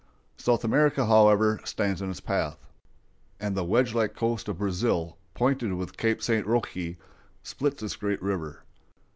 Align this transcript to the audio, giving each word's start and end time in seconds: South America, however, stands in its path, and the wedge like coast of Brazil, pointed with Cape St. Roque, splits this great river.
South 0.35 0.63
America, 0.63 1.05
however, 1.05 1.59
stands 1.63 2.01
in 2.01 2.09
its 2.09 2.19
path, 2.19 2.57
and 3.39 3.55
the 3.55 3.63
wedge 3.63 3.93
like 3.93 4.15
coast 4.15 4.47
of 4.47 4.57
Brazil, 4.57 5.15
pointed 5.35 5.73
with 5.73 5.95
Cape 5.95 6.23
St. 6.23 6.47
Roque, 6.47 6.95
splits 7.43 7.81
this 7.81 7.95
great 7.95 8.19
river. 8.19 8.63